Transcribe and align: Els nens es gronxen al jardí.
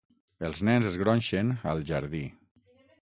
Els 0.47 0.61
nens 0.69 0.87
es 0.91 0.97
gronxen 1.01 1.51
al 1.73 1.85
jardí. 1.91 2.23